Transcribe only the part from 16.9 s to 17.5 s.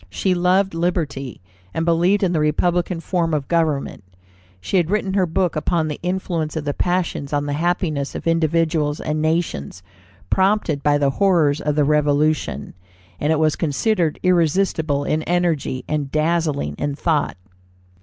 thought."